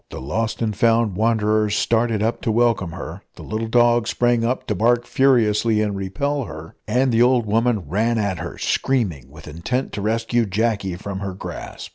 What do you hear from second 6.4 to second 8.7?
her, and the old woman ran at her,